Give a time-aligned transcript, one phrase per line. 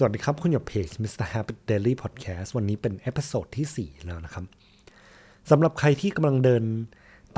[0.00, 1.26] สวัสดีครับ คุณอยู่เพจ Mr.
[1.32, 4.44] Happy Daily Podcast วันนี้เป็น episode ที่ 4 แล้วนะครับ
[5.50, 6.64] สำหรับใครที่กำลังเดิน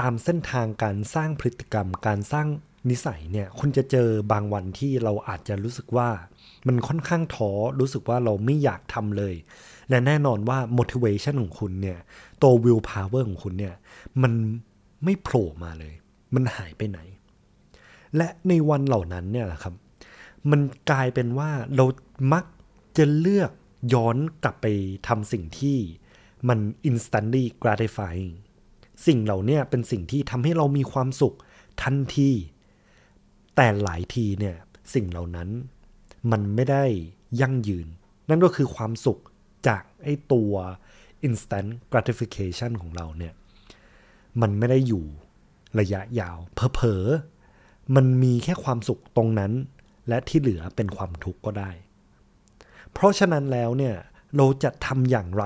[0.01, 2.47] ตามเส้นทางการสร้างพฤติกรรม การสร้าง
[2.91, 6.09] นิสัยเนี่ย คุณจะเจอบางวันที่เราอาจจะรู้สึกว่า
[6.67, 7.51] มันค่อนข้างท้อ
[7.81, 9.35] รู้สึกว่าเราไม่อยากทำเลย
[9.89, 11.99] และแน่นอนว่า motivation ของคุณเนี่ย
[12.43, 13.75] ตัว willpower ของคุณเนี่ย
[14.23, 14.33] มัน
[15.05, 15.95] ไม่โผล่มาเลย
[16.35, 16.99] มันหายไปไหน
[18.17, 19.75] และในวันเหล่านั้นเนี่ยแหละครับ
[20.51, 20.61] มัน
[20.91, 21.85] กลายเป็นว่าเรา
[22.33, 22.45] มัก
[22.97, 23.51] จะเลือก
[23.95, 24.67] ย้อนกลับไป
[25.09, 25.79] ทำสิ่งที่
[26.49, 26.59] มัน
[26.89, 28.33] instantly gratifying
[29.07, 31.37] สิ่งเหล่านี้เป็นสิ่งที่ทำให้เรามีความสุข
[31.83, 32.31] ทันที
[33.57, 34.57] แต่หลายทีเนี่ย
[34.95, 35.49] สิ่งเหล่านั้น
[36.31, 36.85] มันไม่ได้
[37.41, 37.87] ยั่งยืน
[38.29, 39.19] นั่นก็คือความสุข
[39.67, 40.53] จากไอ้ตัว
[41.27, 43.35] instant gratification ของเราเนี่ย
[44.41, 45.05] มันไม่ได้อยู่
[45.79, 46.39] ระยะยาว
[46.75, 49.53] เพอๆมันมีแค่ความสุขตรงนั้น
[50.11, 51.71] และที่เหลือเป็นความทุกข์ก็ได้
[52.93, 53.97] เพราะฉะนั้นแล้วเนี่ย
[54.37, 55.45] เราจะทำอย่างไร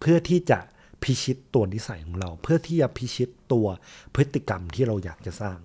[0.00, 0.58] เพื่อที่จะ
[1.02, 3.66] พิชิตตัวนิสัยของเรา เพื่อที่จะพิชิตตัว
[4.14, 5.58] พฤติกรรมที่เราอยากจะสร้าง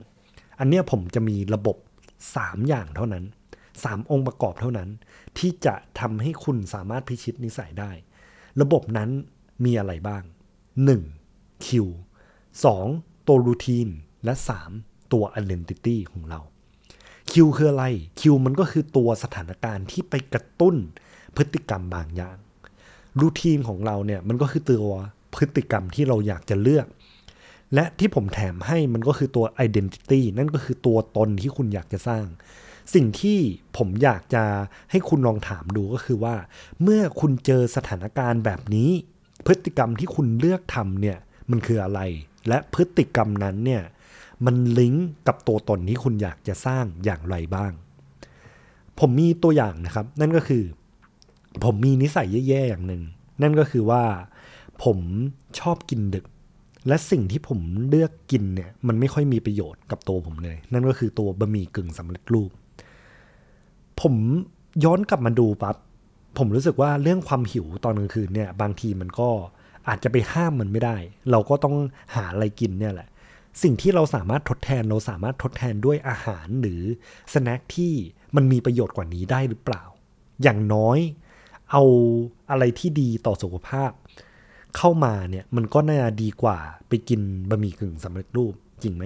[0.60, 1.78] อันเนี้ยผมจะมีระบบ
[2.24, 3.26] 3 อย่างเท่านั้น
[3.72, 4.90] 3 องค์ประกอบเท่านั้น
[5.40, 7.92] ที่จะทำให้คุณสามารถพิชิตนิสัยได้
[8.62, 9.10] ระบบนั้น
[9.66, 10.24] มีอะไรบ้าง
[10.94, 11.66] 1.
[11.66, 11.88] คิว
[12.58, 13.28] 2.
[13.28, 13.88] ตัวรูทีน
[14.26, 14.34] และ
[14.74, 15.14] 3.
[15.14, 16.40] ตัว identity ของเรา
[17.32, 17.86] คิวคืออะไร
[18.20, 20.76] คิวมันก็คือตัวสถานการณ์ที่ไปกระตุ้น
[21.36, 22.38] พฤติกรรมบางอย่าง
[23.20, 24.96] รูทีนของเราเนี่ยมันก็คือตัว
[25.36, 26.88] พฤติกรรมที่เราอยากจะเลือก
[27.74, 32.26] และที่ผมแถมให้มันก็คือตัว identity นั่นก็คือตัวตนที่คุณอยากจะสร้าง
[32.94, 33.40] สิ่งที่
[33.78, 34.44] ผมอยากจะ
[34.92, 36.36] ให้คุณลองถามดูก็คือว่า
[36.84, 38.90] เมื่อคุณเจอสถานการณ์แบบนี้
[39.46, 41.18] พฤติกรรมที่คุณเลือกทำเนี่ย
[41.52, 42.02] มันคืออะไร
[42.48, 43.84] และพฤติกรรมนั้นเนี่ย
[44.46, 47.72] มันลิงก์กับตัวตนที่คุณอยากจะสร้างอย่างไรบ้าง
[49.00, 50.64] ผมมีตัวอย่างนะครับ นั่นก็คือ
[51.64, 53.02] ผมมีนิสัยแย่ๆอย่างหนึ่ง
[53.42, 54.04] นั่นก็คือว่า
[54.84, 54.98] ผม
[55.60, 56.26] ชอบกินดึก
[56.88, 62.52] และสิ่งที่ผมเลือกกินเนี่ยมันไม่ค่อยมีประโยชน์กับตัวผมเลย นั่นก็คือตัวบะหมี่กึ่งสำเร็จรูป
[64.02, 64.14] ผม
[64.84, 65.76] ย้อนกลับมาดูปั๊บ
[66.38, 69.30] ผมรู้สึกว่าเรื่องความหิวตอนกลางคืนเนี่ย บางทีมันก็
[69.88, 70.96] อาจจะไปห้ามมันไม่ได้
[71.32, 71.76] เราก็ต้อง
[72.16, 73.08] หาอะไรกินเนี่ยแหละ
[73.64, 76.82] สิ่งที่เราสามารถทดแทนเราสามารถทดแทนด้วยอาหารหรือ
[77.34, 77.94] สแน็คที่
[78.36, 79.84] มันมีประโยชน์กว่านี้ได้หรือเปล่า
[80.44, 81.00] อย่างน้อย
[81.72, 81.84] เอา
[82.50, 83.92] อะไรที่ดีต่อสุขภาพ
[84.78, 86.58] เข้ามาเนี่ยมันก็น่าดีกว่า
[86.88, 89.04] ไปกินบะหมี่กึ่งสำเร็จรูปจริงไหม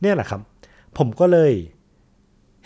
[0.00, 0.40] เนี่ยแหละครับ
[0.98, 1.52] ผมก็เลย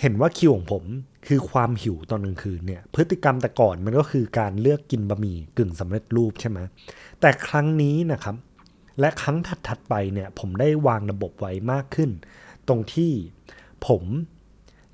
[0.01, 0.85] เห็นว่าคิวของผม
[1.27, 6.59] คือความหิวตอนกลางคืนเนี่ยพฤติกรรมแต่ก่อนมันก็คือการเลือกกินบะหมี่กึ่งสำเร็จรูปใช่ไหม
[7.21, 8.37] แต่ครั้งนี้นะครับ
[9.01, 9.37] และครั้ง
[9.69, 12.11] ถัดๆไปเนี่ยผมได้วางระบบไว้มากขึ้น
[12.69, 13.13] ตรงที่
[13.87, 14.03] ผม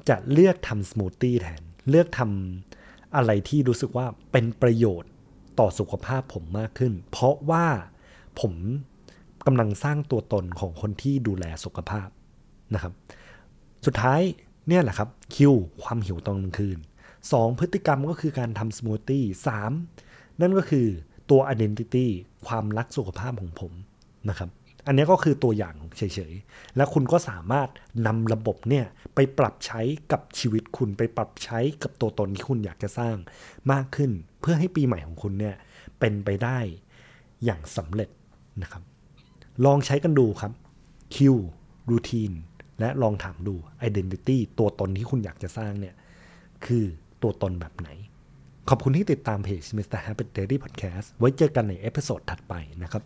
[0.09, 5.11] จะเลือกทำสมูทตี้แทน เลือกทำอะไรที่รู้สึกว่าเป็นประโยชน์
[5.59, 7.67] ต่อสุขภาพผมมากขึ้น เพราะว่า
[8.41, 8.55] ผม
[9.47, 12.09] กำลังสร้างตัวตนของคนที่ดูแลสุขภาพ
[12.75, 12.93] นะครับ
[13.87, 14.21] สุดท้าย
[14.69, 16.79] เนี่ยแหละครับคิวความหิวตอนกลางคืน
[17.19, 17.59] 2.
[17.61, 19.25] พฤติกรรมก็คือการทำสมูทตี้
[19.83, 20.41] 3.
[20.41, 20.87] นั่นก็คือ
[21.31, 22.07] ตัว identity
[22.47, 23.73] ความรักสุขภาพของผม
[24.29, 24.51] นะครับ
[24.87, 27.69] อันนี้ก็คือตัวอย่างเฉยๆ แล้วคุณก็สามารถ
[28.07, 29.81] นำระบบเนี่ยไปปรับใช้
[30.13, 33.17] กับชีวิตคุณไปปรับใช้กับตัวตนที่คุณอยากจะสร้าง
[33.73, 34.11] มากขึ้น
[34.41, 35.55] เพื่อให้ปีใหม่ของคุณเนี่ย
[35.99, 36.59] เป็นไปได้
[37.45, 38.09] อย่างสำเร็จ
[38.63, 38.83] นะครับ
[39.65, 40.53] ลองใช้กันดูครับ
[41.15, 42.33] cue routine
[42.81, 43.55] และลองถามดู
[43.89, 45.95] identity ตัวตนที่คุณอยากจะสร้างเนี่ย
[46.67, 46.85] คือ
[47.23, 47.89] ตัวตนแบบไหน
[48.69, 50.01] ขอบคุณที่ติดตามเพจ Mr.
[50.07, 53.03] Happy Daily Podcast ไว้เจอกันใน episode ถัดไปนะครับ